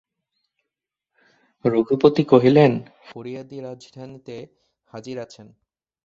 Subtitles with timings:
[1.65, 2.71] রঘুপতি কহিলেন,
[3.07, 4.35] ফরিয়াদী রাজধানীতে
[4.89, 5.47] হাজির আছেন।